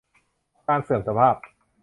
[0.67, 1.35] การเสื่อมสภาพ